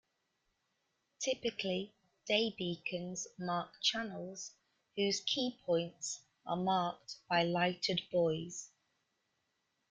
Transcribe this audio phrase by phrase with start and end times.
[1.19, 1.93] Typically,
[2.25, 4.51] day beacons mark channels
[4.95, 8.69] whose key points are marked by lighted buoys.